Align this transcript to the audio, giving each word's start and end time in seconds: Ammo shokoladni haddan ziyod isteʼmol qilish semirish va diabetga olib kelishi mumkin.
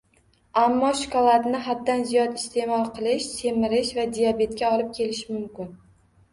Ammo 0.61 0.87
shokoladni 1.01 1.59
haddan 1.67 2.01
ziyod 2.13 2.33
isteʼmol 2.41 2.89
qilish 2.97 3.29
semirish 3.37 3.95
va 4.01 4.09
diabetga 4.19 4.75
olib 4.75 4.93
kelishi 5.01 5.33
mumkin. 5.39 5.75